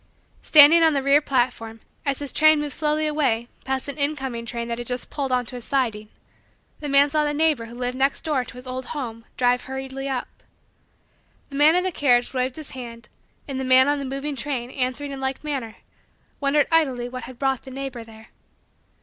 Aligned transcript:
Standing 0.41 0.81
on 0.81 0.93
the 0.93 1.03
rear 1.03 1.21
platform, 1.21 1.79
as 2.07 2.17
his 2.17 2.33
train 2.33 2.59
moved 2.59 2.73
slowly 2.73 3.05
away 3.05 3.49
past 3.65 3.87
an 3.87 3.99
incoming 3.99 4.47
train 4.47 4.67
that 4.67 4.79
had 4.79 4.87
just 4.87 5.11
pulled 5.11 5.31
onto 5.31 5.55
a 5.55 5.61
siding, 5.61 6.09
the 6.79 6.89
man 6.89 7.11
saw 7.11 7.23
the 7.23 7.35
neighbor 7.35 7.65
who 7.65 7.75
lived 7.75 7.95
next 7.99 8.21
door 8.21 8.43
to 8.43 8.55
his 8.55 8.65
old 8.65 8.87
home 8.97 9.25
drive 9.37 9.65
hurriedly 9.65 10.09
up. 10.09 10.27
The 11.51 11.55
man 11.55 11.75
in 11.75 11.83
the 11.83 11.91
carriage 11.91 12.33
waved 12.33 12.55
his 12.55 12.71
hand 12.71 13.09
and 13.47 13.59
the 13.59 13.63
man 13.63 13.87
on 13.87 13.99
the 13.99 14.05
moving 14.05 14.35
train, 14.35 14.71
answering 14.71 15.11
in 15.11 15.21
like 15.21 15.43
manner, 15.43 15.75
wondered 16.39 16.65
idly 16.71 17.07
what 17.07 17.25
had 17.25 17.37
brought 17.37 17.61
the 17.61 17.69
neighbor 17.69 18.03
there. 18.03 18.29